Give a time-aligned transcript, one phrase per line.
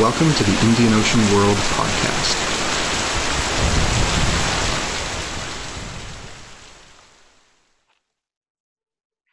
[0.00, 2.36] Welcome to the Indian Ocean World podcast.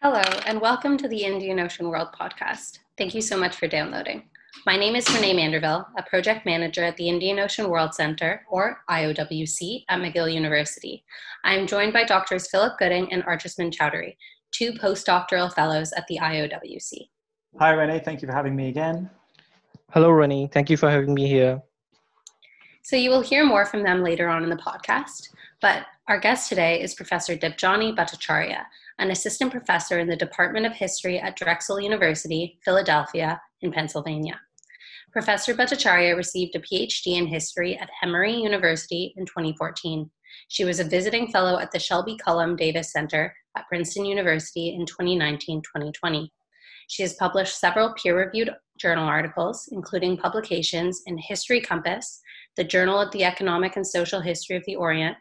[0.02, 2.80] Hello, and welcome to the Indian Ocean World podcast.
[2.98, 4.24] Thank you so much for downloading.
[4.66, 8.80] My name is Renee Manderville, a project manager at the Indian Ocean World Center, or
[8.90, 11.06] IOWC, at McGill University.
[11.44, 14.18] I am joined by doctors Philip Gooding and Archisman Chaudhuri,
[14.52, 17.10] two postdoctoral fellows at the IOWC.
[17.60, 18.02] Hi, Renee.
[18.04, 19.12] Thank you for having me again.
[19.96, 20.50] Hello, Rennie.
[20.52, 21.62] Thank you for having me here.
[22.84, 25.30] So you will hear more from them later on in the podcast.
[25.62, 28.64] But our guest today is Professor Debjani Bhattacharyya,
[29.00, 34.38] an assistant professor in the Department of History at Drexel University, Philadelphia, in Pennsylvania.
[35.14, 40.12] Professor Bhattacharyya received a PhD in history at Emory University in 2014.
[40.50, 44.86] She was a visiting fellow at the Shelby Cullom Davis Center at Princeton University in
[44.86, 46.34] 2019 2020.
[46.90, 52.22] She has published several peer reviewed journal articles, including publications in History Compass,
[52.58, 55.18] the Journal of the Economic and Social History of the Orient,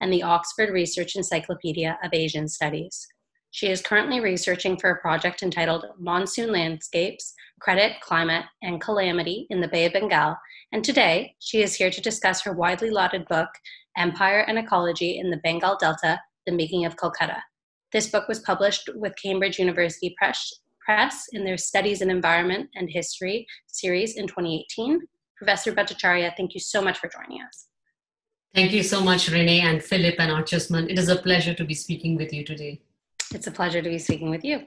[0.00, 3.06] and the Oxford Research Encyclopedia of Asian Studies.
[3.50, 9.60] She is currently researching for a project entitled Monsoon Landscapes Credit, Climate, and Calamity in
[9.60, 10.36] the Bay of Bengal,
[10.72, 13.48] and today she is here to discuss her widely lauded book,
[13.96, 17.42] Empire and Ecology in the Bengal Delta The Making of Calcutta.
[17.90, 20.52] This book was published with Cambridge University Press
[20.88, 25.00] Press in their Studies in Environment and History series in 2018.
[25.36, 27.66] Professor Bhattacharyya, thank you so much for joining us.
[28.54, 30.90] Thank you so much, Renee and Philip and Archisman.
[30.90, 32.80] It is a pleasure to be speaking with you today.
[33.34, 34.64] It's a pleasure to be speaking with you.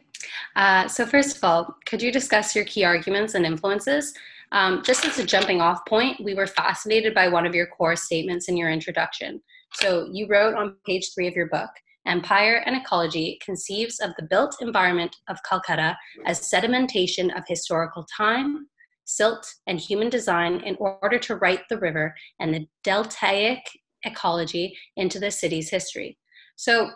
[0.55, 4.13] Uh, so, first of all, could you discuss your key arguments and influences?
[4.51, 7.95] Um, just as a jumping off point, we were fascinated by one of your core
[7.95, 9.41] statements in your introduction.
[9.73, 11.71] So, you wrote on page three of your book
[12.07, 18.67] Empire and Ecology conceives of the built environment of Calcutta as sedimentation of historical time,
[19.05, 23.61] silt, and human design in order to write the river and the deltaic
[24.03, 26.17] ecology into the city's history.
[26.55, 26.89] So,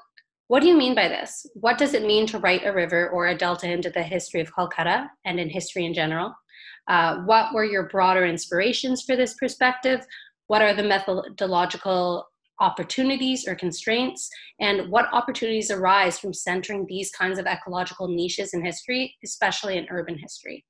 [0.47, 1.45] what do you mean by this?
[1.55, 4.53] What does it mean to write a river or a delta into the history of
[4.53, 6.35] Calcutta and in history in general?
[6.87, 10.05] Uh, what were your broader inspirations for this perspective?
[10.47, 12.27] What are the methodological
[12.59, 14.29] opportunities or constraints
[14.59, 19.87] and what opportunities arise from centering these kinds of ecological niches in history, especially in
[19.89, 20.65] urban history.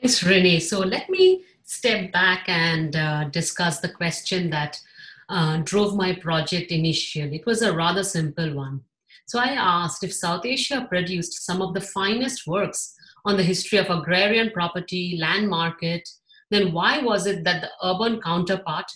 [0.00, 0.60] Thanks, Renee.
[0.60, 4.80] So let me step back and uh, discuss the question that
[5.28, 7.36] uh, drove my project initially.
[7.36, 8.80] It was a rather simple one.
[9.26, 12.94] So I asked if South Asia produced some of the finest works
[13.24, 16.08] on the history of agrarian property, land market,
[16.50, 18.90] then why was it that the urban counterpart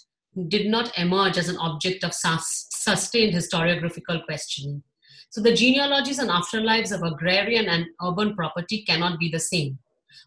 [0.48, 4.82] did not emerge as an object of sus- sustained historiographical questioning.
[5.30, 9.78] So the genealogies and afterlives of agrarian and urban property cannot be the same.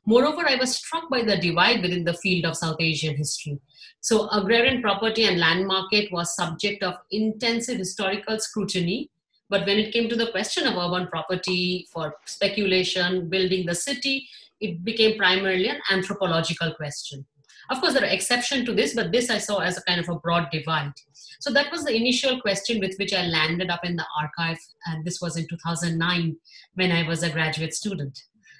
[0.06, 3.59] Moreover, I was struck by the divide within the field of South Asian history.
[4.00, 9.09] So agrarian property and land market was subject of intensive historical scrutiny,
[9.50, 14.28] but when it came to the question of urban property for speculation, building the city,
[14.59, 17.25] it became primarily an anthropological question.
[17.69, 20.07] Of course, there are exceptions to this, but this I saw as a kind of
[20.09, 20.94] a broad divide.
[21.39, 25.03] So that was the initial question with which I landed up in the archive, and
[25.03, 26.38] this was in 2009
[26.75, 28.17] when I was a graduate student.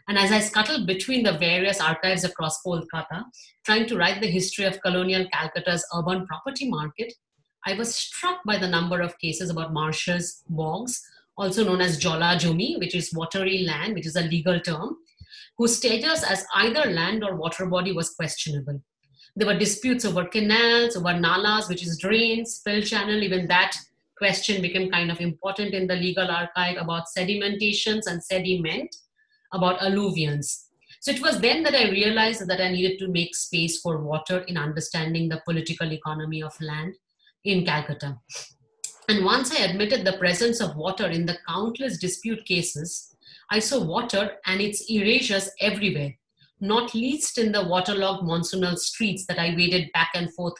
[0.10, 3.24] And as I scuttled between the various archives across Kolkata,
[3.66, 7.14] trying to write the history of colonial Calcutta's urban property market,
[7.66, 11.02] I was struck by the number of cases about marshes, bogs,
[11.38, 14.96] also known as Jola Jomi, which is watery land, which is a legal term,
[15.58, 18.82] whose status as either land or water body was questionable.
[19.38, 23.22] There were disputes over canals, over nalas, which is drains, spill channel.
[23.22, 23.78] Even that
[24.18, 28.96] question became kind of important in the legal archive about sedimentations and sediment,
[29.54, 30.70] about alluvions.
[31.02, 34.40] So it was then that I realized that I needed to make space for water
[34.48, 36.96] in understanding the political economy of land
[37.44, 38.18] in Calcutta.
[39.08, 43.16] And once I admitted the presence of water in the countless dispute cases,
[43.52, 46.16] I saw water and its erasures everywhere
[46.60, 50.56] not least in the waterlogged monsoonal streets that I waded back and forth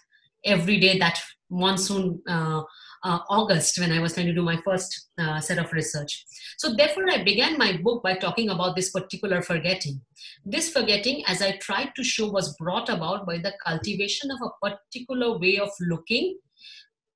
[0.46, 2.62] every day that monsoon uh,
[3.04, 6.26] uh, August when I was trying to do my first uh, set of research.
[6.58, 10.02] So, therefore, I began my book by talking about this particular forgetting.
[10.46, 14.70] This forgetting, as I tried to show, was brought about by the cultivation of a
[14.70, 16.38] particular way of looking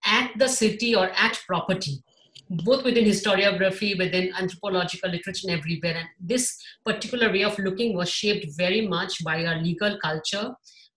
[0.06, 2.04] at the city or at property
[2.52, 5.96] both within historiography, within anthropological literature, and everywhere.
[5.96, 10.52] And this particular way of looking was shaped very much by our legal culture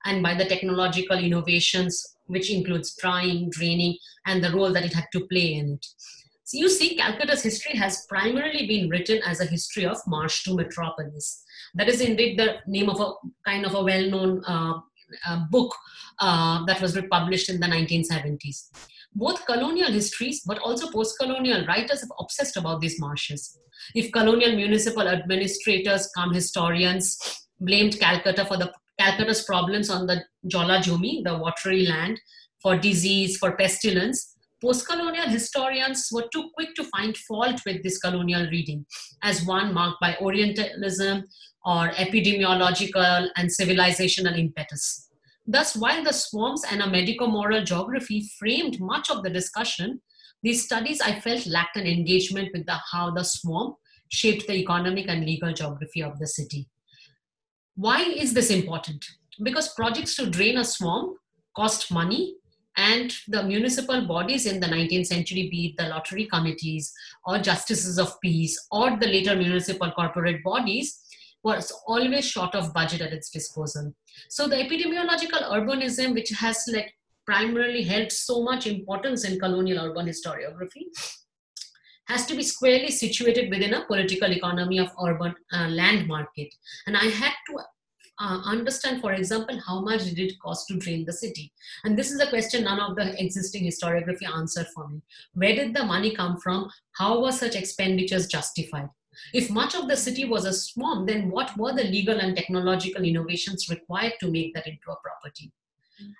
[0.04, 3.96] and by the technological innovations, which includes drying, draining,
[4.26, 5.86] and the role that it had to play in it.
[6.42, 10.54] So you see, Calcutta's history has primarily been written as a history of march to
[10.54, 11.42] metropolis.
[11.74, 13.12] That is indeed the name of a
[13.46, 14.74] kind of a well-known uh,
[15.26, 15.74] uh, book
[16.18, 18.70] uh, that was published in the 1970s.
[19.14, 23.58] Both colonial histories, but also post-colonial writers have obsessed about these marshes.
[23.94, 27.18] If colonial municipal administrators, come historians,
[27.60, 32.20] blamed Calcutta for the Calcutta's problems on the Jola Jumi, the watery land,
[32.62, 34.34] for disease, for pestilence,
[34.64, 38.86] Post-colonial historians were too quick to find fault with this colonial reading
[39.22, 41.24] as one marked by Orientalism
[41.66, 45.10] or epidemiological and civilizational impetus.
[45.46, 50.00] Thus, while the swarms and a medico-moral geography framed much of the discussion,
[50.42, 53.74] these studies I felt lacked an engagement with the, how the swarm
[54.10, 56.68] shaped the economic and legal geography of the city.
[57.76, 59.04] Why is this important?
[59.42, 61.16] Because projects to drain a swamp
[61.56, 62.36] cost money
[62.76, 66.92] and the municipal bodies in the 19th century, be it the lottery committees
[67.26, 71.00] or justices of peace or the later municipal corporate bodies,
[71.44, 73.94] was always short of budget at its disposal.
[74.28, 76.94] So the epidemiological urbanism, which has like
[77.26, 80.84] primarily held so much importance in colonial urban historiography,
[82.06, 86.48] has to be squarely situated within a political economy of urban uh, land market.
[86.86, 87.58] And I had to
[88.20, 91.52] uh, understand, for example, how much did it cost to drain the city?
[91.84, 95.00] And this is a question none of the existing historiography answered for me.
[95.32, 96.70] Where did the money come from?
[96.92, 98.88] How were such expenditures justified?
[99.32, 103.04] If much of the city was a swamp, then what were the legal and technological
[103.04, 105.52] innovations required to make that into a property?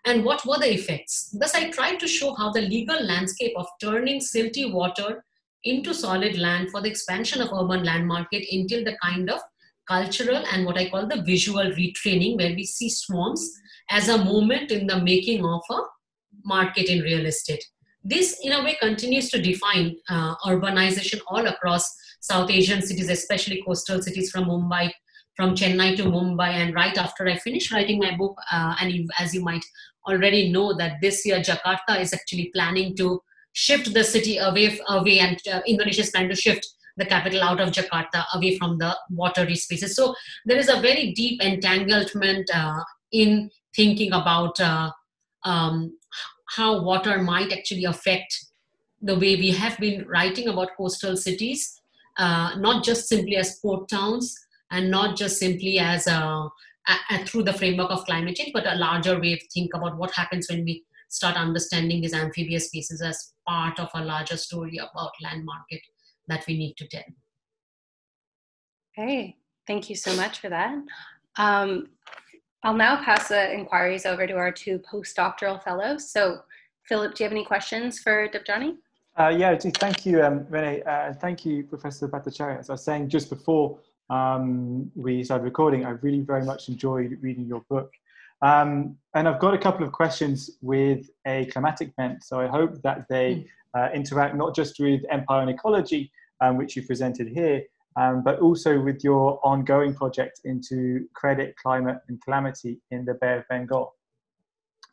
[0.04, 1.34] And what were the effects?
[1.38, 5.24] Thus, I tried to show how the legal landscape of turning silty water
[5.64, 9.40] into solid land for the expansion of urban land market until the kind of
[9.88, 13.50] cultural and what I call the visual retraining, where we see swamps
[13.90, 15.80] as a moment in the making of a
[16.44, 17.64] market in real estate.
[18.02, 21.90] This, in a way, continues to define uh, urbanization all across
[22.30, 24.90] South Asian cities, especially coastal cities from Mumbai,
[25.36, 26.50] from Chennai to Mumbai.
[26.60, 29.64] And right after I finished writing my book, uh, and as you might
[30.08, 33.20] already know, that this year Jakarta is actually planning to
[33.52, 36.66] shift the city away, away and uh, Indonesia is planning to shift
[36.96, 39.94] the capital out of Jakarta, away from the watery spaces.
[39.94, 40.14] So
[40.46, 42.82] there is a very deep entanglement uh,
[43.12, 44.90] in thinking about uh,
[45.44, 45.98] um,
[46.56, 48.46] how water might actually affect
[49.02, 51.82] the way we have been writing about coastal cities,
[52.18, 54.38] uh, not just simply as port towns
[54.70, 58.66] and not just simply as a, a, a, through the framework of climate change, but
[58.66, 63.00] a larger way to think about what happens when we start understanding these amphibious spaces
[63.00, 65.80] as part of a larger story about land market
[66.26, 67.02] that we need to tell.
[68.98, 70.74] Okay, thank you so much for that.
[71.36, 71.88] Um,
[72.62, 76.10] I'll now pass the inquiries over to our two postdoctoral fellows.
[76.10, 76.38] So,
[76.88, 78.76] Philip, do you have any questions for Debjani?
[79.16, 82.58] Uh, yeah, thank you, um, Renee, uh, and thank you, Professor Bhattacharyya.
[82.58, 83.78] As I was saying just before
[84.10, 87.92] um, we started recording, I really very much enjoyed reading your book.
[88.42, 92.82] Um, and I've got a couple of questions with a climatic bent, so I hope
[92.82, 93.42] that they hmm
[93.74, 96.08] uh, interact not just with empire and ecology,
[96.40, 97.60] um, which you presented here,
[97.96, 103.38] um, but also with your ongoing project into credit, climate, and calamity in the Bay
[103.38, 103.94] of Bengal.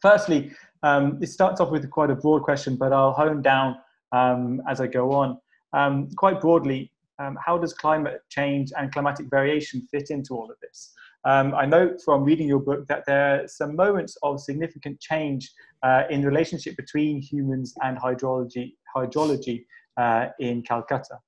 [0.02, 0.52] Firstly,
[0.82, 3.78] um, it starts off with quite a broad question, but I'll hone down
[4.12, 5.38] um, as I go on.
[5.74, 10.58] Um, quite broadly, um, how does climate change and climatic variation fit into all of
[10.62, 10.94] this?
[11.24, 15.52] Um, I know from reading your book that there are some moments of significant change
[15.84, 19.66] uh, in the relationship between humans and hydrology, hydrology
[19.98, 21.20] uh, in Calcutta.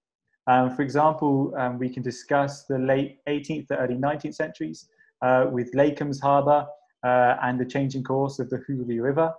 [0.48, 4.90] Um, for example, um, we can discuss the late 18th to early 19th centuries
[5.22, 6.66] uh, with Lacam's Harbour
[7.06, 9.34] uh, and the changing course of the Hooghly River.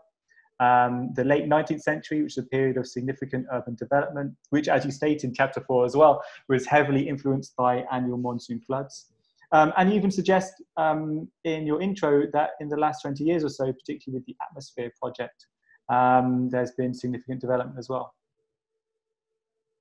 [0.61, 4.84] Um, the late 19th century, which is a period of significant urban development, which, as
[4.84, 9.06] you state in chapter four as well, was heavily influenced by annual monsoon floods.
[9.52, 13.44] Um, and you even suggest um, in your intro that in the last 20 years
[13.44, 15.46] or so, particularly with the Atmosphere project,
[15.88, 18.14] um, there's been significant development as well.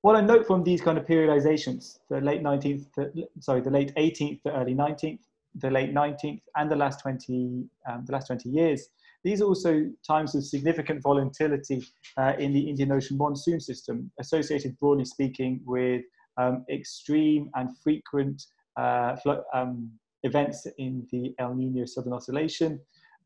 [0.02, 3.94] What I note from these kind of periodizations, the late 19th, to, sorry, the late
[3.96, 5.20] 18th to early 19th,
[5.54, 8.88] the late 19th, and the last 20, um, the last 20 years,
[9.24, 11.82] these are also times of significant volatility
[12.18, 16.02] uh, in the Indian Ocean monsoon system, associated broadly speaking with
[16.36, 18.42] um, extreme and frequent
[18.76, 19.16] uh,
[19.54, 19.90] um,
[20.24, 22.78] events in the El Nino Southern Oscillation,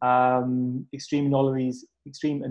[0.02, 2.44] um, extreme anomalies, extreme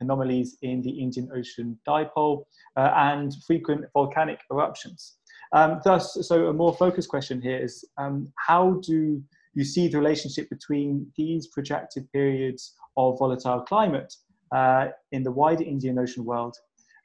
[0.00, 2.44] anomalies in the Indian Ocean dipole,
[2.76, 5.16] uh, and frequent volcanic eruptions.
[5.52, 9.22] Um, thus, so a more focused question here is um, how do
[9.54, 14.14] you see the relationship between these projected periods of volatile climate
[14.54, 16.56] uh, in the wider Indian Ocean world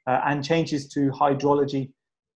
[0.06, 1.92] uh, and changes to hydrology,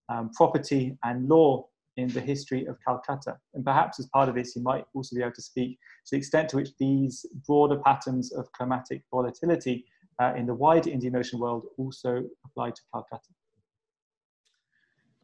[0.08, 1.66] um, property, and law
[1.96, 3.36] in the history of Calcutta.
[3.54, 6.18] And perhaps as part of this, you might also be able to speak to the
[6.18, 9.84] extent to which these broader patterns of climatic volatility
[10.20, 13.28] uh, in the wider Indian Ocean world also apply to Calcutta.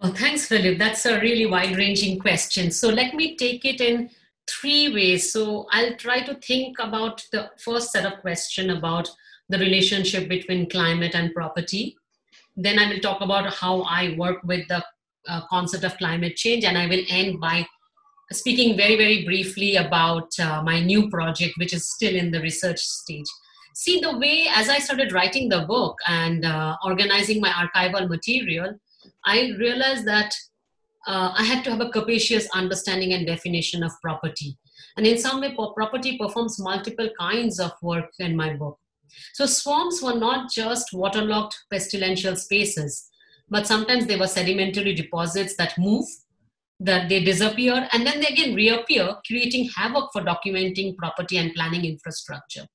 [0.00, 0.78] Well, thanks, Philip.
[0.78, 2.70] That's a really wide ranging question.
[2.70, 4.10] So let me take it in
[4.48, 5.32] three ways.
[5.32, 9.08] So I'll try to think about the first set of question about
[9.48, 11.96] the relationship between climate and property.
[12.56, 14.84] Then I will talk about how I work with the
[15.28, 17.66] uh, concept of climate change, and I will end by
[18.32, 22.80] speaking very, very briefly about uh, my new project, which is still in the research
[22.80, 23.26] stage.
[23.74, 28.74] See, the way as I started writing the book and uh, organizing my archival material,
[29.24, 30.34] I realized that
[31.06, 34.58] uh, I had to have a capacious understanding and definition of property.
[34.96, 38.78] And in some way, property performs multiple kinds of work in my book.
[39.34, 43.08] So, swamps were not just waterlogged pestilential spaces,
[43.48, 46.06] but sometimes they were sedimentary deposits that move,
[46.80, 51.84] that they disappear, and then they again reappear, creating havoc for documenting property and planning
[51.84, 52.66] infrastructure.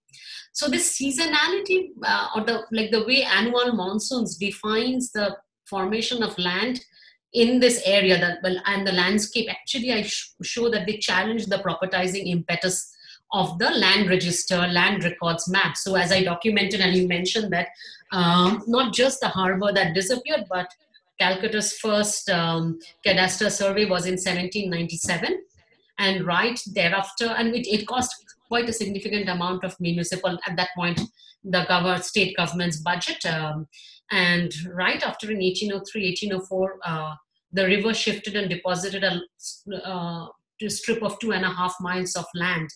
[0.54, 6.38] So, this seasonality, uh, or the like the way annual monsoons defines the formation of
[6.38, 6.84] land
[7.34, 11.46] in this area that well and the landscape actually i sh- show that they challenge
[11.46, 12.94] the propertizing impetus
[13.34, 15.78] of the land register land records map.
[15.78, 17.70] So as i documented and you mentioned that
[18.12, 20.68] um, not just the harbor that disappeared but
[21.20, 25.42] calcutta's first um, cadastre survey was in 1797
[26.00, 28.14] and right thereafter and it, it cost
[28.48, 31.00] quite a significant amount of municipal at that point
[31.44, 33.68] the state government's budget um,
[34.12, 37.16] and right after in 1803, 1804, uh,
[37.54, 39.22] the river shifted and deposited a,
[39.86, 40.28] uh,
[40.68, 42.70] strip of two and a half miles of land.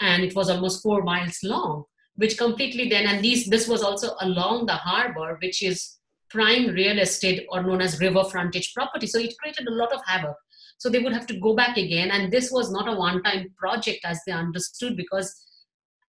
[0.00, 1.84] And it was almost four miles long,
[2.16, 5.98] which completely then, and these, this was also along the harbor, which is
[6.30, 9.06] prime real estate or known as river frontage property.
[9.06, 10.36] So it created a lot of havoc.
[10.78, 12.10] So they would have to go back again.
[12.10, 15.34] And this was not a one time project as they understood because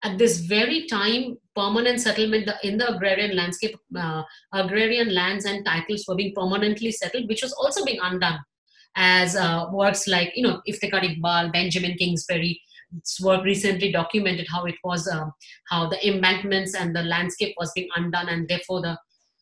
[0.04, 6.04] at this very time, permanent settlement in the agrarian landscape, uh, agrarian lands and titles
[6.06, 8.38] were being permanently settled, which was also being undone
[8.96, 12.60] as uh, works like, you know, Iftikhar Iqbal, Benjamin Kingsbury,
[13.22, 15.32] work recently documented how it was, um,
[15.68, 18.96] how the embankments and the landscape was being undone and therefore the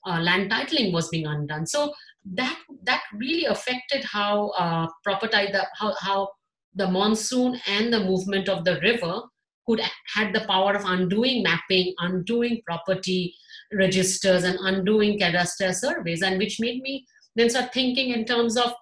[0.07, 1.67] uh, land titling was being undone.
[1.67, 1.93] So
[2.35, 6.29] that that really affected how uh, property, the, how, how
[6.75, 9.23] the monsoon and the movement of the river
[9.67, 9.81] could
[10.15, 13.35] had the power of undoing mapping, undoing property
[13.73, 18.73] registers, and undoing cadastral surveys, and which made me then start thinking in terms of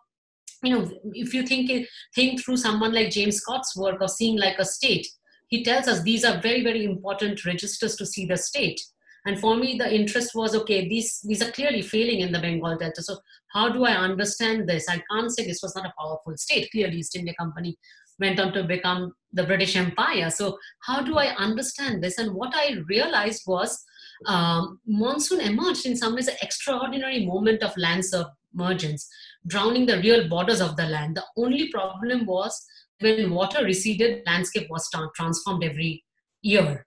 [0.63, 4.59] you know if you think think through someone like james scott's work of seeing like
[4.59, 5.07] a state
[5.49, 8.81] he tells us these are very very important registers to see the state.
[9.27, 12.77] And for me the interest was okay these these are clearly failing in the bengal
[12.77, 13.03] delta.
[13.03, 13.19] So
[13.53, 14.89] how do i understand this?
[14.89, 16.71] I can't say this was not a powerful state.
[16.73, 17.79] Clearly east india company
[18.19, 20.31] went on to become the British Empire.
[20.31, 22.19] So, how do I understand this?
[22.19, 23.85] And what I realized was
[24.27, 29.09] um, monsoon emerged in some ways an extraordinary moment of land submergence,
[29.47, 31.17] drowning the real borders of the land.
[31.17, 32.65] The only problem was
[33.01, 36.05] when water receded, landscape was transformed every
[36.43, 36.87] year.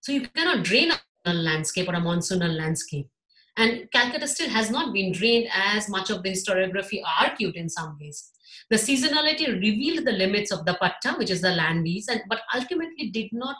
[0.00, 0.92] So, you cannot drain
[1.24, 3.08] a landscape or a monsoonal landscape.
[3.56, 7.96] And Calcutta still has not been drained as much of the historiography argued in some
[7.98, 8.30] ways.
[8.70, 12.40] The seasonality revealed the limits of the patta, which is the land lease, and, but
[12.54, 13.56] ultimately did not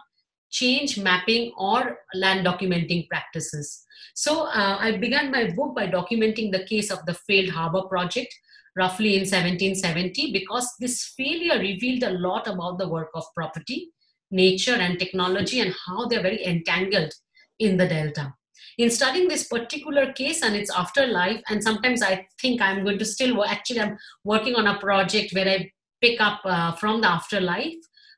[0.51, 3.85] change mapping or land documenting practices.
[4.15, 8.35] So uh, I began my book by documenting the case of the failed harbor project
[8.77, 13.93] roughly in 1770 because this failure revealed a lot about the work of property,
[14.31, 17.13] nature, and technology and how they're very entangled
[17.59, 18.35] in the delta
[18.79, 23.05] in studying this particular case and its afterlife and sometimes i think i'm going to
[23.05, 25.71] still actually i'm working on a project where i
[26.03, 27.75] pick up uh, from the afterlife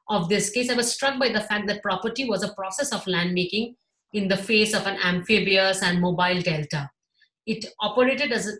[0.08, 0.70] of this case.
[0.70, 3.76] I was struck by the fact that property was a process of land making
[4.12, 6.90] in the face of an amphibious and mobile delta.
[7.46, 8.52] It operated as a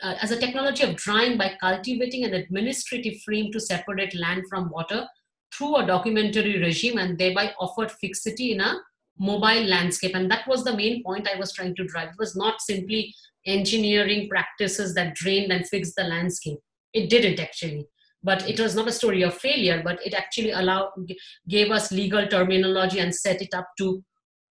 [0.00, 4.70] uh, as a technology of drying by cultivating an administrative frame to separate land from
[4.70, 5.04] water
[5.52, 8.78] through a documentary regime and thereby offered fixity in a
[9.18, 10.14] mobile landscape.
[10.14, 12.08] And that was the main point i was trying to drive.
[12.08, 13.14] It was not simply
[13.46, 16.58] engineering practices that drained and fixed the landscape.
[16.92, 17.86] It didn't actually.
[18.22, 20.90] But it was not a story of failure but it actually allowed
[21.48, 24.02] gave us legal terminology and set it up to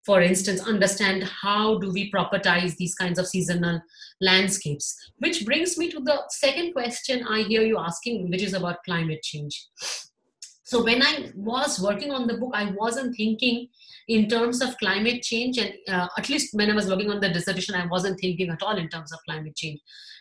[0.06, 3.80] for instance understand how do we propertize these kinds of seasonal
[4.22, 4.96] landscapes.
[5.18, 9.22] Which brings me to the second question i hear you asking which is about climate
[9.22, 9.68] change
[10.68, 13.68] So when I was working on the book, I wasn't thinking
[14.06, 17.30] in terms of climate change, and uh, at least when I was working on the
[17.30, 19.80] dissertation, I wasn't thinking at all in terms of climate change.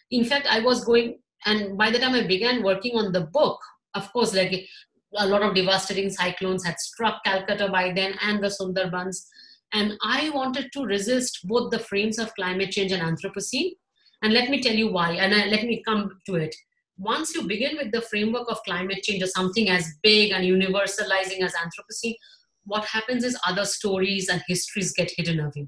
[0.10, 3.60] In fact, I was going, and by the time I began working on the book,
[3.94, 4.66] of course, like
[5.18, 9.26] a lot of devastating cyclones had struck Calcutta by then and the Sundarbans.
[9.74, 13.72] And I wanted to resist both the frames of climate change and Anthropocene.
[14.22, 16.56] And let me tell you why, and I, let me come to it.
[16.98, 21.42] Once you begin with the framework of climate change or something as big and universalizing
[21.42, 22.16] as Anthropocene,
[22.66, 25.68] what happens is other stories and histories get hidden away.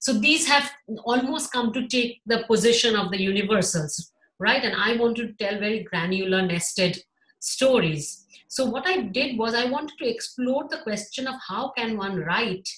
[0.00, 0.70] So these have
[1.04, 4.64] almost come to take the position of the universals, right?
[4.64, 7.02] And I want to tell very granular, nested
[7.40, 8.26] stories.
[8.48, 12.16] So what I did was I wanted to explore the question of how can one
[12.16, 12.68] write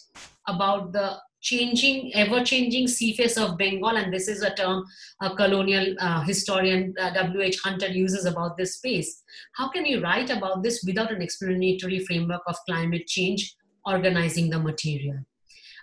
[0.46, 4.84] about the changing, ever-changing sea face of Bengal, and this is a term
[5.20, 7.60] a colonial uh, historian uh, W.H.
[7.62, 9.22] Hunter uses about this space.
[9.52, 13.54] How can you write about this without an explanatory framework of climate change
[13.86, 15.18] organizing the material?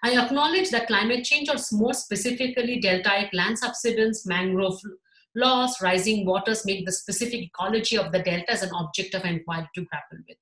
[0.03, 4.81] I acknowledge that climate change, or more specifically deltaic land subsidence, mangrove
[5.35, 9.69] loss, rising waters make the specific ecology of the delta as an object of inquiry
[9.75, 10.37] to grapple with.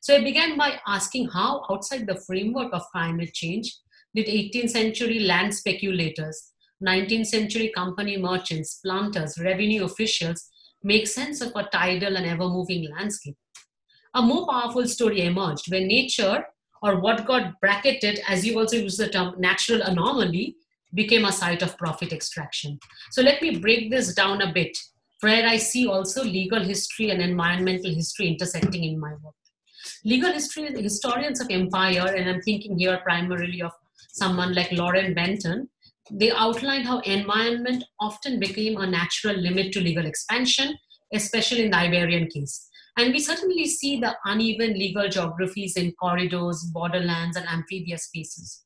[0.00, 3.74] So I began by asking how, outside the framework of climate change,
[4.14, 6.52] did 18th century land speculators,
[6.84, 10.48] 19th century company merchants, planters, revenue officials
[10.82, 13.36] make sense of a tidal and ever moving landscape?
[14.14, 16.44] A more powerful story emerged when nature,
[16.82, 20.56] or what got bracketed, as you also use the term natural anomaly,
[20.94, 22.78] became a site of profit extraction.
[23.12, 24.76] So let me break this down a bit,
[25.20, 29.34] where I see also legal history and environmental history intersecting in my work.
[30.04, 33.72] Legal history historians of empire, and I'm thinking here primarily of
[34.12, 35.68] someone like Lauren Benton,
[36.10, 40.76] they outlined how environment often became a natural limit to legal expansion,
[41.12, 42.68] especially in the Iberian case.
[42.96, 48.64] And we certainly see the uneven legal geographies in corridors, borderlands, and amphibious spaces.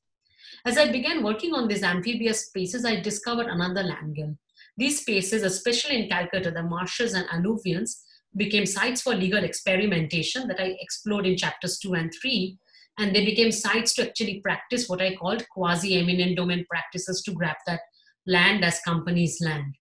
[0.64, 4.36] As I began working on these amphibious spaces, I discovered another angle.
[4.76, 8.02] These spaces, especially in Calcutta, the marshes and alluvions,
[8.36, 12.58] became sites for legal experimentation that I explored in chapters two and three.
[12.98, 17.32] And they became sites to actually practice what I called quasi eminent domain practices to
[17.32, 17.80] grab that
[18.26, 19.74] land as companies' land.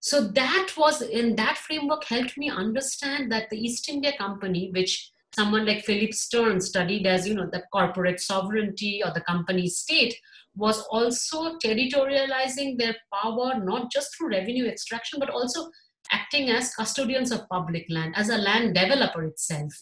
[0.00, 5.10] So that was in that framework helped me understand that the East India Company, which
[5.34, 10.14] someone like Philip Stern studied as, you know, the corporate sovereignty or the company state
[10.56, 15.70] was also territorializing their power, not just through revenue extraction, but also
[16.12, 19.72] acting as custodians of public land, as a land developer itself,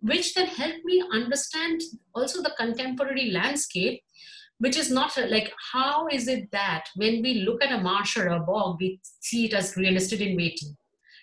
[0.00, 1.80] which then helped me understand
[2.14, 4.02] also the contemporary landscape,
[4.58, 8.28] which is not like how is it that when we look at a marsh or
[8.28, 10.76] a bog, we see it as real estate in waiting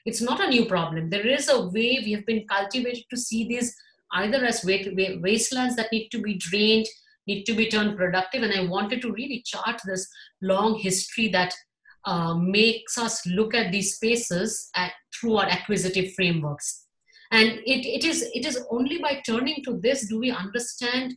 [0.08, 1.10] it's not a new problem.
[1.10, 3.76] There is a way we have been cultivated to see these
[4.14, 6.86] either as wastelands that need to be drained,
[7.28, 8.42] need to be turned productive.
[8.42, 10.08] And I wanted to really chart this
[10.42, 11.54] long history that
[12.06, 16.87] uh, makes us look at these spaces at, through our acquisitive frameworks.
[17.32, 21.16] And it, it, is, it is only by turning to this do we understand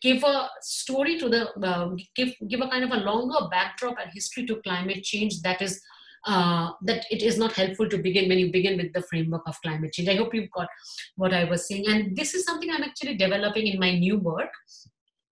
[0.00, 4.08] give a story to the uh, give give a kind of a longer backdrop and
[4.14, 5.82] history to climate change that is
[6.26, 9.60] uh, that it is not helpful to begin when you begin with the framework of
[9.60, 10.08] climate change.
[10.08, 10.68] I hope you've got
[11.16, 11.84] what I was saying.
[11.86, 14.48] And this is something I'm actually developing in my new work.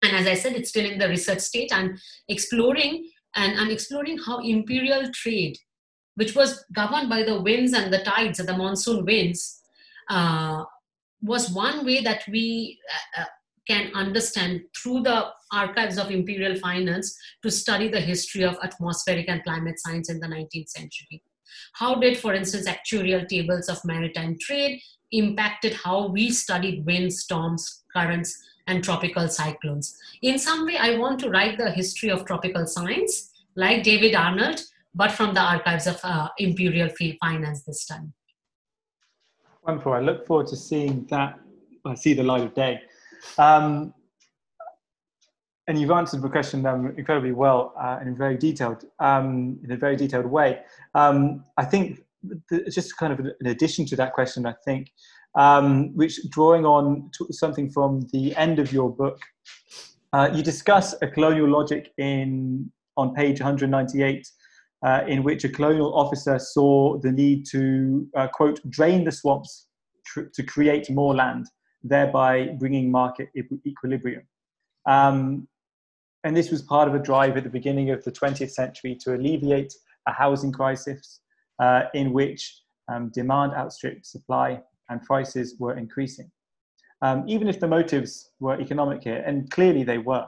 [0.02, 1.72] And as I said, it's still in the research state.
[1.72, 1.98] I'm
[2.28, 5.58] exploring and I'm exploring how imperial trade,
[6.16, 9.62] which was governed by the winds and the tides and the monsoon winds,
[10.10, 10.64] uh,
[11.22, 12.78] was one way that we
[13.18, 13.24] uh, uh
[13.66, 19.42] can understand through the archives of imperial finance to study the history of atmospheric and
[19.42, 21.22] climate science in the 19th century.
[21.72, 24.80] How did, for instance, actuarial tables of maritime trade
[25.12, 29.96] impacted how we studied wind, storms, currents, and tropical cyclones?
[30.22, 34.60] In some way, I want to write the history of tropical science, like David Arnold,
[34.96, 36.88] but from the archives of uh, imperial
[37.20, 38.14] finance this time.
[39.62, 39.92] Wonderful.
[39.92, 41.38] I look forward to seeing that,
[41.84, 42.80] I see the light of day.
[43.36, 43.92] Um,
[45.68, 49.76] and you've answered the question um, incredibly well uh, and very detailed, um, in a
[49.76, 50.60] very detailed way.
[50.94, 52.00] Um, I think
[52.48, 54.92] th- just kind of an addition to that question, I think,
[55.34, 59.20] um, which drawing on something from the end of your book,
[60.12, 64.26] uh, you discuss a colonial logic in on page 198,
[64.86, 69.66] uh, in which a colonial officer saw the need to uh, quote drain the swamps
[70.06, 71.46] tr- to create more land
[71.88, 73.28] thereby bringing market
[73.66, 74.22] equilibrium.
[74.86, 75.48] Um,
[76.24, 79.14] and this was part of a drive at the beginning of the 20th century to
[79.14, 79.72] alleviate
[80.08, 81.20] a housing crisis
[81.60, 86.30] uh, in which um, demand outstripped supply and prices were increasing.
[87.02, 90.26] Um, even if the motives were economic here, and clearly they were.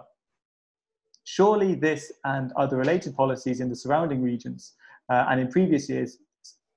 [1.30, 4.72] Surely this and other related policies in the surrounding regions
[5.10, 6.16] uh, and in previous years,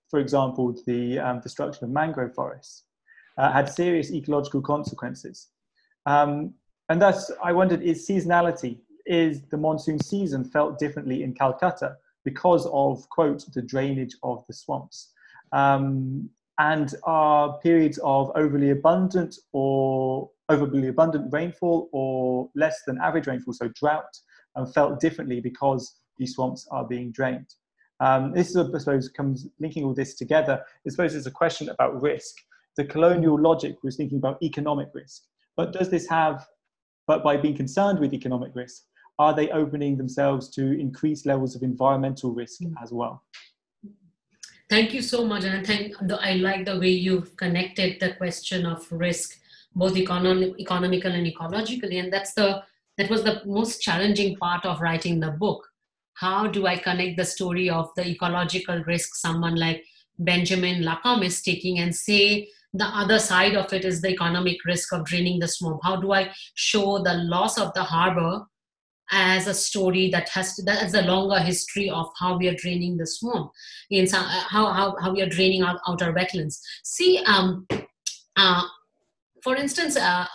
[0.09, 2.83] for example, the um, destruction of mangrove forests,
[3.37, 5.47] uh, had serious ecological consequences.
[6.05, 6.53] Um,
[6.89, 12.67] and thus, I wondered is seasonality, is the monsoon season felt differently in Calcutta because
[12.73, 15.13] of, quote, the drainage of the swamps?
[15.53, 23.27] Um, and are periods of overly abundant or overly abundant rainfall or less than average
[23.27, 24.13] rainfall, so drought,
[24.55, 27.53] um, felt differently because these swamps are being drained.
[27.99, 30.61] Um, this is, I suppose, comes linking all this together.
[30.85, 32.35] I suppose it's a question about risk.
[32.77, 35.23] The colonial logic was thinking about economic risk,
[35.55, 36.47] but does this have,
[37.05, 38.83] but by being concerned with economic risk,
[39.19, 42.73] are they opening themselves to increased levels of environmental risk mm.
[42.81, 43.23] as well?
[44.69, 48.65] Thank you so much, and I think I like the way you've connected the question
[48.65, 49.37] of risk,
[49.75, 52.63] both economic, economical and ecologically, and that's the
[52.97, 55.67] that was the most challenging part of writing the book.
[56.13, 59.83] How do I connect the story of the ecological risk someone like
[60.19, 64.93] Benjamin Lacam is taking and say the other side of it is the economic risk
[64.93, 65.79] of draining the swamp?
[65.83, 68.45] How do I show the loss of the harbor
[69.11, 72.97] as a story that has to, that's a longer history of how we are draining
[72.97, 73.51] the swamp,
[73.89, 76.59] in some, uh, how, how, how we are draining our wetlands.
[76.83, 77.67] See, um,
[78.37, 78.63] uh,
[79.43, 80.25] for instance, uh,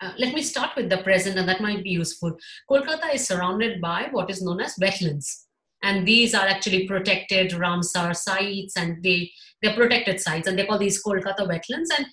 [0.00, 2.36] uh let me start with the present, and that might be useful.
[2.70, 5.44] Kolkata is surrounded by what is known as wetlands,
[5.82, 9.30] and these are actually protected Ramsar sites, and they
[9.62, 12.06] they're protected sites, and they call these Kolkata wetlands, and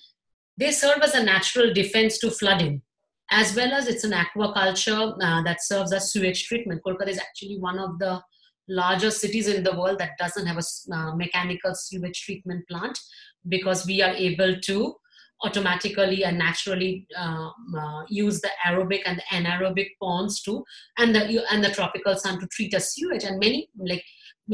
[0.56, 2.82] they serve as a natural defense to flooding,
[3.30, 6.82] as well as it's an aquaculture uh, that serves as sewage treatment.
[6.86, 8.22] Kolkata is actually one of the
[8.68, 12.98] largest cities in the world that doesn't have a uh, mechanical sewage treatment plant
[13.48, 14.94] because we are able to
[15.42, 20.64] automatically and naturally uh, uh, use the aerobic and the anaerobic ponds to
[20.98, 24.04] and the and the tropical sun to treat a sewage and many like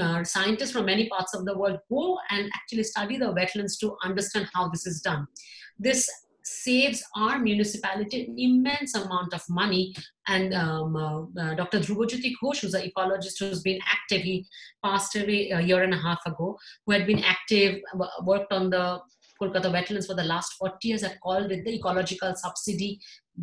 [0.00, 3.96] uh, scientists from many parts of the world go and actually study the wetlands to
[4.04, 5.26] understand how this is done
[5.78, 6.08] this
[6.50, 9.94] saves our municipality an immense amount of money.
[10.26, 11.80] And um, uh, uh, Dr.
[11.80, 14.46] Dhrubajyoti Ghosh, who's an ecologist who's been active, he
[14.84, 17.80] passed away a year and a half ago, who had been active,
[18.24, 19.00] worked on the
[19.40, 23.00] Kolkata wetlands for the last 40 years have called it the ecological subsidy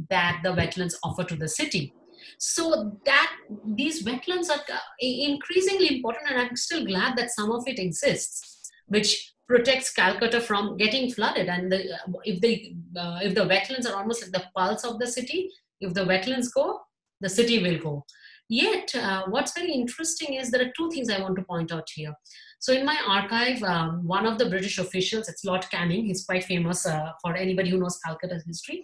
[0.10, 1.94] that the wetlands offer to the city.
[2.40, 3.36] So that
[3.76, 8.72] these wetlands are uh, increasingly important, and I'm still glad that some of it exists,
[8.88, 11.48] which protects Calcutta from getting flooded.
[11.48, 15.08] And the, if the uh, if the wetlands are almost like the pulse of the
[15.08, 16.82] city, if the wetlands go,
[17.22, 18.06] the city will go.
[18.50, 21.88] Yet, uh, what's very interesting is there are two things I want to point out
[21.94, 22.14] here.
[22.60, 26.46] So in my archive, um, one of the British officials, it's Lord Canning, he's quite
[26.46, 28.84] famous uh, for anybody who knows Calcutta's history.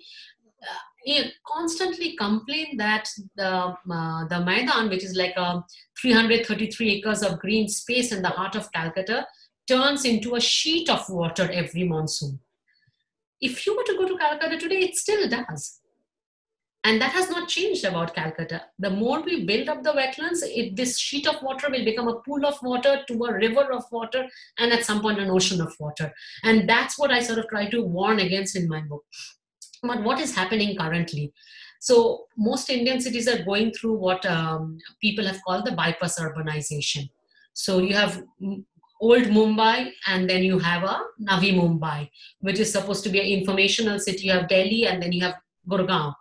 [0.62, 5.64] Uh, he constantly complained that the uh, the Maidan, which is like a
[6.02, 9.26] 333 acres of green space in the heart of Calcutta,
[9.68, 12.40] turns into a sheet of water every monsoon.
[13.42, 15.82] If you were to go to Calcutta today, it still does.
[16.86, 18.64] And that has not changed about Calcutta.
[18.78, 22.20] The more we build up the wetlands, it, this sheet of water will become a
[22.20, 24.28] pool of water to a river of water
[24.60, 26.12] and at some point an ocean of water.
[26.44, 29.04] And that's what I sort of try to warn against in my book.
[29.82, 31.32] But what is happening currently?
[31.80, 37.10] So most Indian cities are going through what um, people have called the bypass urbanization.
[37.54, 38.24] So you have
[39.00, 42.10] old Mumbai and then you have a Navi Mumbai,
[42.42, 44.24] which is supposed to be an informational city.
[44.28, 45.36] You have Delhi and then you have
[45.70, 46.14] Gurgaon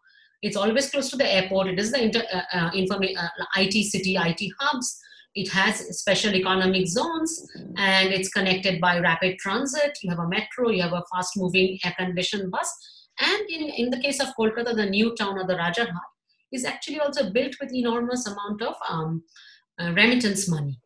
[0.42, 1.68] it's always close to the airport.
[1.68, 4.98] It is the inter, uh, uh, informa- uh, IT city, IT hubs.
[5.34, 7.46] It has special economic zones
[7.78, 9.96] and it's connected by rapid transit.
[10.02, 12.70] You have a metro, you have a fast moving air conditioned bus.
[13.18, 16.10] And in, in the case of Kolkata, the new town of the Rajarhat
[16.52, 19.22] is actually also built with enormous amount of um,
[19.80, 20.78] uh, remittance money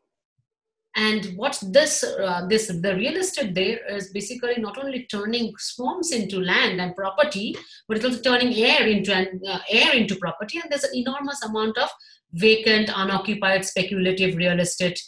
[0.96, 6.10] and what this uh, this the real estate there is basically not only turning swamps
[6.10, 7.54] into land and property
[7.86, 10.58] but it's also turning air into an uh, air into property.
[10.58, 11.90] And there's an enormous amount of
[12.32, 14.98] vacant unoccupied speculative real estate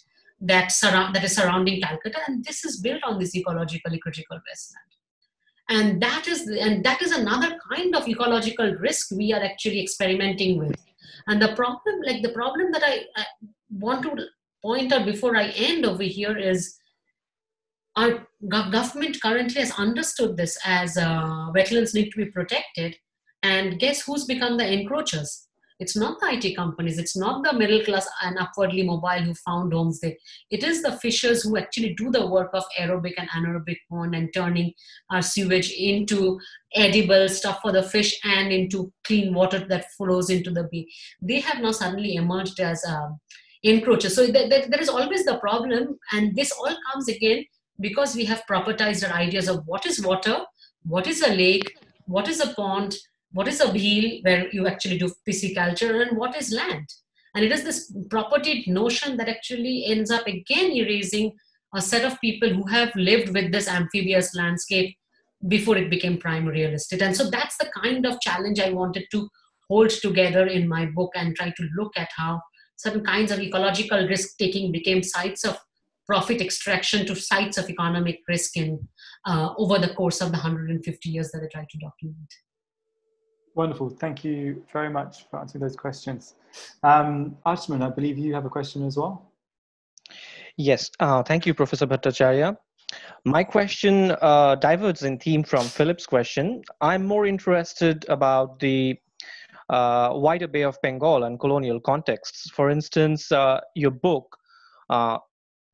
[0.43, 2.21] that surround that is surrounding calcutta.
[2.29, 4.89] And this is built on this ecologically critical wasteland
[5.71, 10.59] and that is and that is another kind of ecological risk we are actually experimenting
[10.59, 10.77] with.
[11.27, 13.25] And the problem like the problem that i, I
[13.71, 14.27] want to
[14.69, 16.75] point out before I end over here is
[17.97, 22.95] our government currently has understood this as uh, wetlands need to be protected.
[23.43, 25.31] And guess who's become the encroachers?
[25.81, 29.73] It's not the IT companies, it's not the middle class and upwardly mobile who found
[29.73, 30.17] homes there.
[30.51, 34.29] It is the fishers who actually do the work of aerobic and anaerobic pond and
[34.35, 34.73] turning
[35.11, 36.41] our sewage into
[36.75, 40.87] edible stuff for the fish and into clean water that flows into the bay.
[41.23, 43.11] They have now suddenly emerged as uh,
[43.65, 44.15] encroachers.
[44.15, 47.45] So th- th- there is always the problem, and this all comes again
[47.81, 50.39] because we have propertized our ideas of what is water,
[50.85, 52.97] what is a lake, what is a pond,
[53.33, 56.87] what is a bheel where you actually do pisciculture and what is land
[57.35, 61.33] and it is this property notion that actually ends up again erasing
[61.75, 64.97] a set of people who have lived with this amphibious landscape
[65.47, 69.05] before it became prime real estate and so that's the kind of challenge i wanted
[69.11, 69.29] to
[69.69, 72.41] hold together in my book and try to look at how
[72.79, 75.59] certain kinds of ecological risk taking became sites of
[76.07, 78.89] profit extraction to sites of economic risk in
[79.27, 82.35] uh, over the course of the 150 years that i tried to document
[83.59, 83.91] Wonderful.
[83.91, 86.37] Thank you very much for answering those questions.
[86.85, 89.33] Um, Ashman, I believe you have a question as well.
[90.57, 92.57] Yes, uh, thank you, Professor Bhattacharyya.
[93.25, 96.63] My question uh, diverges in theme from Philip's question.
[96.81, 98.97] I'm more interested about the
[99.71, 102.51] wider Bay of Bengal and colonial contexts.
[102.51, 104.37] For instance, uh, your book
[104.91, 105.19] uh,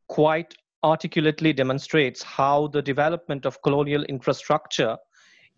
[0.08, 4.96] quite articulately demonstrates how the development of colonial infrastructure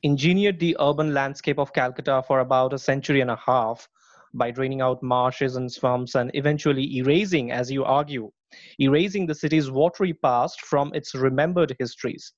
[0.04, 3.88] engineered the urban landscape of Calcutta for about a century and a half
[4.34, 8.30] by draining out marshes and swamps and eventually erasing, as you argue,
[8.78, 12.32] erasing the city's watery past from its remembered histories.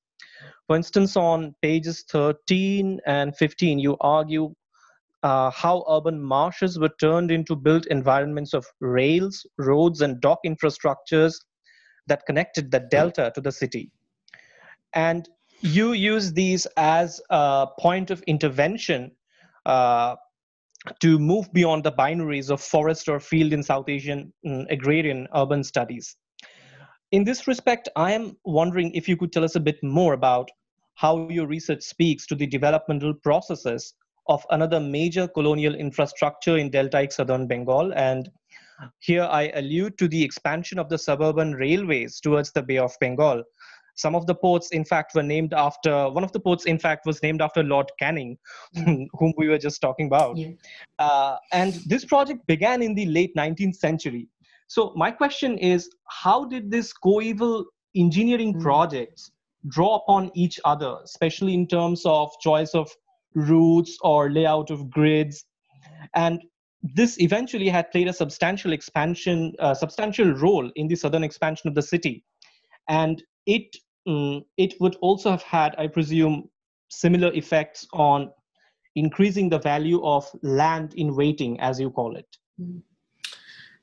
[0.67, 4.55] For instance, on pages 13 and 15, you argue
[5.23, 11.35] uh, how urban marshes were turned into built environments of rails, roads, and dock infrastructures
[12.07, 13.91] that connected the delta to the city.
[14.95, 15.29] And
[15.61, 19.13] you use these as a point of intervention
[19.67, 20.17] uh,
[21.01, 25.65] to move beyond the binaries of forest or field in South Asian um, agrarian urban
[25.65, 26.17] studies.
[27.11, 30.51] In this respect, I am wondering if you could tell us a bit more about
[30.95, 33.95] how your research speaks to the developmental processes
[34.29, 37.93] of another major colonial infrastructure in deltaic southern Bengal.
[37.95, 38.29] And
[38.99, 43.43] here I allude to the expansion of the suburban railways towards the Bay of Bengal,
[43.99, 47.05] some of the ports in fact were named after one of the ports in fact
[47.05, 48.39] was named after lord canning
[49.19, 50.51] whom we were just talking about yeah.
[50.99, 54.29] uh, and this project began in the late 19th century
[54.69, 57.65] so my question is how did this coeval
[57.97, 58.63] engineering mm.
[58.63, 59.31] projects
[59.69, 62.89] draw upon each other especially in terms of choice of
[63.35, 65.45] routes or layout of grids
[66.15, 66.41] and
[66.95, 71.75] this eventually had played a substantial expansion uh, substantial role in the southern expansion of
[71.75, 72.25] the city
[72.89, 73.77] and it
[74.09, 76.49] um, it would also have had, I presume,
[76.89, 78.31] similar effects on
[78.97, 82.27] increasing the value of land in waiting, as you call it.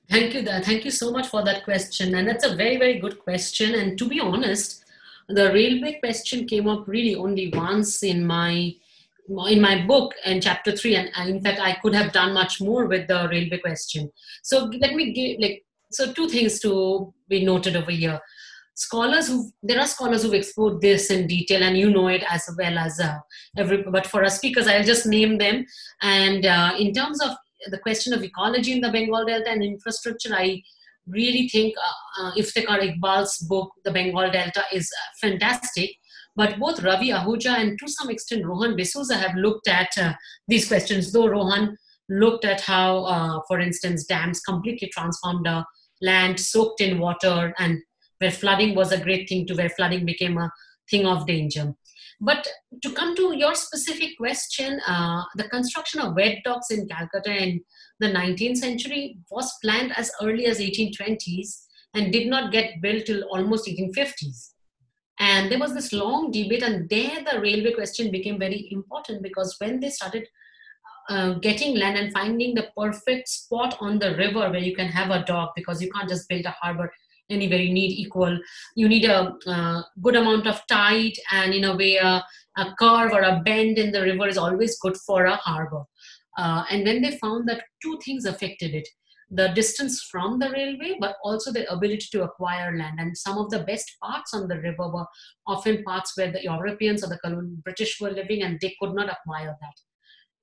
[0.09, 0.43] Thank you.
[0.43, 2.15] Thank you so much for that question.
[2.15, 3.75] And that's a very, very good question.
[3.75, 4.83] And to be honest,
[5.29, 8.75] the railway question came up really only once in my
[9.27, 12.61] in my book in chapter three and, and in fact i could have done much
[12.61, 14.11] more with the railway question.
[14.43, 18.19] So let me give like so two things to be noted over here.
[18.75, 22.49] Scholars who there are scholars who've explored this in detail and you know it as
[22.57, 23.17] well as uh,
[23.57, 25.65] every but for us speakers i'll just name them.
[26.01, 27.31] And uh, in terms of
[27.69, 30.61] the question of ecology in the bengal delta and infrastructure i
[31.07, 35.91] really think uh, uh, iftikhar iqbal's book the bengal delta is uh, fantastic
[36.35, 40.13] but both ravi ahuja and to some extent rohan d'souza have looked at uh,
[40.47, 41.75] these questions though rohan
[42.09, 45.65] looked at how uh, for instance dams completely transformed a
[46.01, 47.81] land soaked in water and
[48.19, 50.51] where flooding was a great thing to where flooding became a
[50.89, 51.73] thing of danger.
[52.21, 52.47] But
[52.81, 57.61] to come to your specific question, uh, the construction of wet docks in Calcutta in
[57.99, 63.23] the 19th century was planned as early as 1820s and did not get built till
[63.23, 64.51] almost 1850s.
[65.19, 69.55] And there was this long debate, and there the railway question became very important because
[69.59, 70.27] when they started
[71.07, 75.11] uh, getting land and finding the perfect spot on the river where you can have
[75.11, 76.91] a dock because you can't just build a harbor
[77.29, 78.37] anywhere you need equal
[78.75, 82.23] you need a uh, good amount of tide and in a way a,
[82.57, 85.83] a, curve or a bend in the river is always good for a harbor.
[86.37, 88.87] Uh, and then they found that two things affected it
[89.31, 92.99] the distance from the railway but also the ability to acquire land.
[92.99, 95.05] And some of the best parts on the river were
[95.47, 99.55] often parts where the europeans or the british were living and they could not acquire
[99.59, 99.73] that.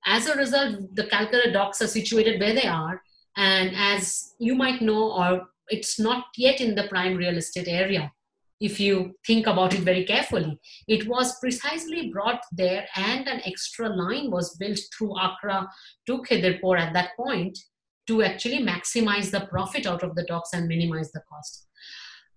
[0.05, 3.01] As a result the calcutta docks are situated where they are.
[3.37, 8.11] And as you might know or it's not yet in the prime real estate area
[8.59, 10.57] if you think about it very carefully.
[10.87, 15.67] It was precisely brought there, and an extra line was built through Akra
[16.07, 17.59] to Khidirpur at that point
[18.07, 21.67] to actually maximize the profit out of the docks and minimize the cost.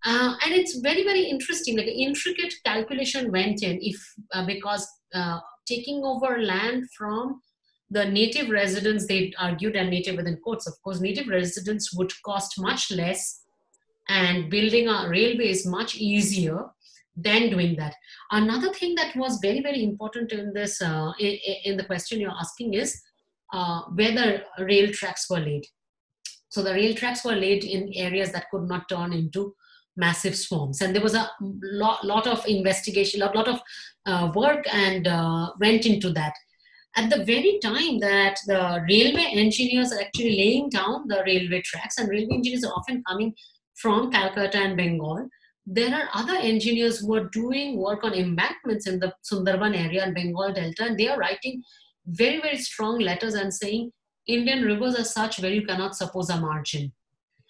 [0.05, 1.76] Uh, and it's very, very interesting.
[1.76, 3.96] Like intricate calculation went in if
[4.33, 7.40] uh, because uh, taking over land from
[7.90, 12.61] the native residents, they argued, and native within quotes, of course, native residents would cost
[12.61, 13.42] much less,
[14.09, 16.66] and building a railway is much easier
[17.16, 17.94] than doing that.
[18.31, 22.31] Another thing that was very, very important in this, uh, in, in, the question you're
[22.31, 23.00] asking is
[23.52, 25.64] uh, the rail tracks were laid.
[26.48, 29.54] So the rail tracks were laid in areas that could not turn into
[29.96, 33.61] massive swarms, and there was a lot, lot of investigation, a lot of
[34.06, 36.35] uh, work, and uh, went into that.
[36.96, 41.98] At the very time that the railway engineers are actually laying down the railway tracks,
[41.98, 43.35] and railway engineers are often coming
[43.74, 45.28] from Calcutta and Bengal,
[45.66, 50.14] there are other engineers who are doing work on embankments in the Sundarban area and
[50.14, 51.62] Bengal Delta, and they are writing
[52.07, 53.92] very, very strong letters and saying
[54.27, 56.92] Indian rivers are such where you cannot suppose a margin.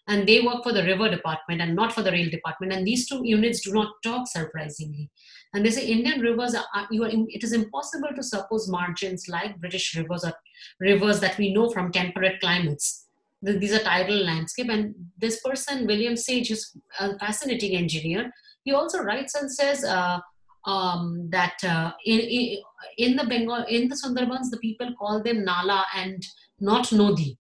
[0.09, 2.73] And they work for the river department and not for the rail department.
[2.73, 5.11] And these two units do not talk surprisingly.
[5.53, 9.59] And they say Indian rivers are, you are, it is impossible to suppose margins like
[9.59, 10.33] British rivers or
[10.81, 13.07] rivers that we know from temperate climates
[13.43, 18.33] these are tidal landscape and this person william sage is a fascinating engineer
[18.65, 20.19] he also writes and says uh,
[20.67, 22.59] um, that uh, in,
[22.99, 26.23] in the bengal in the sundarbans the people call them nala and
[26.61, 27.37] not nodi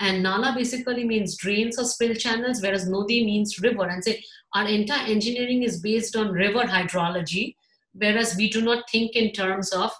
[0.00, 4.22] and nala basically means drains or spill channels whereas nodi means river and say
[4.54, 7.54] our entire engineering is based on river hydrology
[7.92, 9.90] whereas we do not think in terms of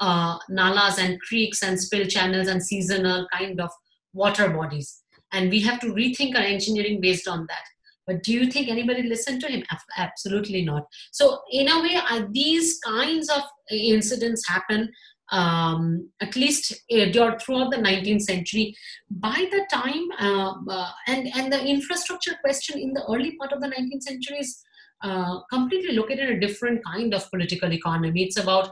[0.00, 3.70] uh, nalas and creeks and spill channels and seasonal kind of
[4.14, 5.02] water bodies.
[5.32, 7.64] And we have to rethink our engineering based on that.
[8.06, 9.62] But do you think anybody listened to him?
[9.96, 10.84] Absolutely not.
[11.12, 14.90] So, in a way, uh, these kinds of incidents happen
[15.30, 18.74] um, at least uh, throughout the 19th century.
[19.10, 23.60] By the time, uh, uh, and, and the infrastructure question in the early part of
[23.60, 24.62] the 19th century is
[25.02, 28.24] uh, completely located at a different kind of political economy.
[28.24, 28.70] It's about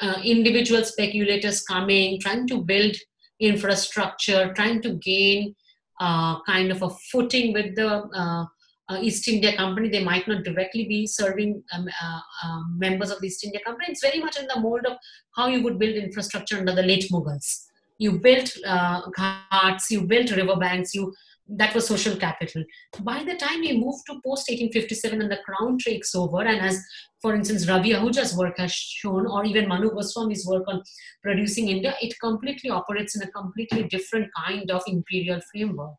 [0.00, 2.96] uh, individual speculators coming, trying to build
[3.40, 5.54] infrastructure, trying to gain
[6.00, 8.48] kind of a footing with the
[8.88, 9.88] uh, East India Company.
[9.88, 13.88] They might not directly be serving um, uh, um, members of the East India Company.
[13.90, 14.96] It's very much in the mold of
[15.36, 17.64] how you would build infrastructure under the late Mughals.
[17.98, 21.12] You built uh, ghats, you built riverbanks, you
[21.48, 22.62] that was social capital.
[23.00, 26.84] By the time we move to post 1857 and the crown takes over, and as
[27.22, 30.82] for instance Ravi Ahuja's work has shown, or even Manu Goswami's work on
[31.22, 35.94] producing India, it completely operates in a completely different kind of imperial framework,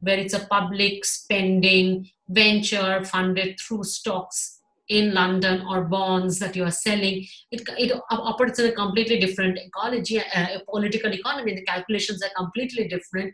[0.00, 6.64] where it's a public spending venture funded through stocks in London or bonds that you
[6.64, 7.24] are selling.
[7.52, 11.54] It, it operates in a completely different ecology, uh, political economy.
[11.54, 13.32] The calculations are completely different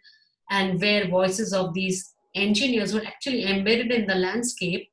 [0.50, 4.90] and where voices of these engineers were actually embedded in the landscape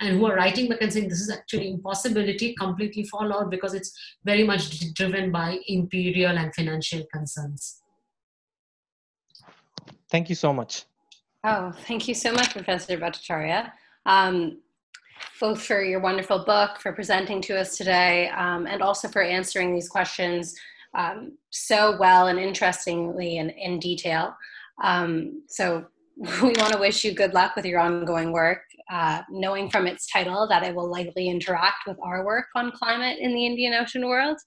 [0.00, 3.72] and who are writing back and saying this is actually impossibility completely fall out because
[3.72, 3.92] it's
[4.24, 7.80] very much driven by imperial and financial concerns.
[10.10, 10.84] Thank you so much.
[11.44, 13.72] Oh, thank you so much, Professor Bhattacharyya.
[14.06, 14.58] Um,
[15.40, 19.74] both for your wonderful book, for presenting to us today, um, and also for answering
[19.74, 20.54] these questions
[20.94, 24.36] um, so well and interestingly and in detail.
[24.84, 29.68] Um, so we want to wish you good luck with your ongoing work, uh, knowing
[29.68, 33.44] from its title that it will likely interact with our work on climate in the
[33.44, 34.38] Indian Ocean world.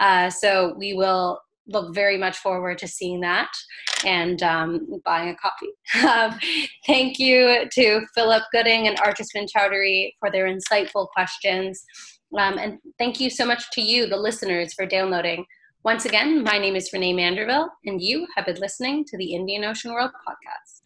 [0.00, 1.40] Uh, so we will
[1.72, 3.50] look very much forward to seeing that
[4.04, 5.68] and um, buying a copy.
[6.02, 6.38] Um,
[6.86, 11.84] thank you to Philip Gooding and Archisman Chaudhuri for their insightful questions.
[12.38, 15.44] Um, and thank you so much to you, the listeners, for downloading.
[15.84, 19.64] Once again, my name is Renée Manderville, and you have been listening to the Indian
[19.64, 20.82] Ocean World podcast.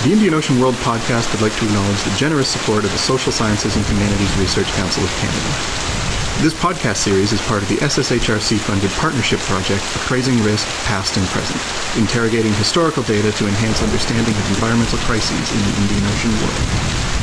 [0.00, 3.30] The Indian Ocean World podcast would like to acknowledge the generous support of the Social
[3.30, 5.52] Sciences and Humanities Research Council of Canada.
[6.40, 11.60] This podcast series is part of the SSHRC-funded partnership project Appraising Risk Past and Present,
[12.00, 17.19] interrogating historical data to enhance understanding of environmental crises in the Indian Ocean world.